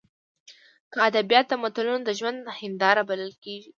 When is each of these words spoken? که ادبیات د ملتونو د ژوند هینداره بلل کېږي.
که 0.91 0.97
ادبیات 1.09 1.45
د 1.49 1.53
ملتونو 1.61 1.93
د 2.03 2.09
ژوند 2.19 2.39
هینداره 2.59 3.03
بلل 3.09 3.31
کېږي. 3.43 3.69